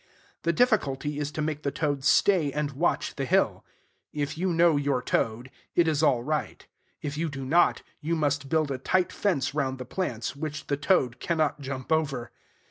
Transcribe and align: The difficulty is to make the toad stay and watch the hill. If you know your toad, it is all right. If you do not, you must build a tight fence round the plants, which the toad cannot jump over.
The 0.41 0.51
difficulty 0.51 1.19
is 1.19 1.29
to 1.33 1.43
make 1.43 1.61
the 1.61 1.69
toad 1.69 2.03
stay 2.03 2.51
and 2.51 2.71
watch 2.71 3.13
the 3.17 3.25
hill. 3.25 3.63
If 4.11 4.35
you 4.35 4.51
know 4.51 4.75
your 4.75 4.99
toad, 4.99 5.51
it 5.75 5.87
is 5.87 6.01
all 6.01 6.23
right. 6.23 6.65
If 7.03 7.19
you 7.19 7.29
do 7.29 7.45
not, 7.45 7.83
you 7.99 8.15
must 8.15 8.49
build 8.49 8.71
a 8.71 8.79
tight 8.79 9.11
fence 9.11 9.53
round 9.53 9.77
the 9.77 9.85
plants, 9.85 10.35
which 10.35 10.65
the 10.65 10.75
toad 10.77 11.19
cannot 11.19 11.59
jump 11.61 11.91
over. 11.91 12.31